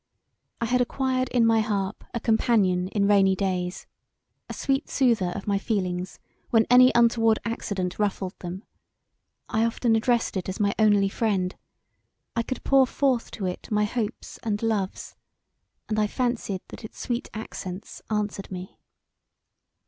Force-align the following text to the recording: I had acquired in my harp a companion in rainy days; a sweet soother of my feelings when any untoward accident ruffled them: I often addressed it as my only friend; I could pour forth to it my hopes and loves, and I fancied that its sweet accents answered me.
I 0.59 0.65
had 0.65 0.81
acquired 0.81 1.29
in 1.29 1.45
my 1.45 1.59
harp 1.59 2.03
a 2.11 2.19
companion 2.19 2.87
in 2.87 3.07
rainy 3.07 3.35
days; 3.35 3.85
a 4.49 4.51
sweet 4.55 4.89
soother 4.89 5.29
of 5.35 5.45
my 5.45 5.59
feelings 5.59 6.17
when 6.49 6.65
any 6.71 6.91
untoward 6.95 7.37
accident 7.45 7.99
ruffled 7.99 8.33
them: 8.39 8.63
I 9.47 9.63
often 9.63 9.95
addressed 9.95 10.35
it 10.37 10.49
as 10.49 10.59
my 10.59 10.73
only 10.79 11.07
friend; 11.07 11.55
I 12.35 12.41
could 12.41 12.63
pour 12.63 12.87
forth 12.87 13.29
to 13.33 13.45
it 13.45 13.69
my 13.69 13.83
hopes 13.83 14.39
and 14.41 14.63
loves, 14.63 15.15
and 15.87 15.99
I 15.99 16.07
fancied 16.07 16.61
that 16.69 16.83
its 16.83 16.99
sweet 16.99 17.29
accents 17.35 18.01
answered 18.09 18.49
me. 18.51 18.79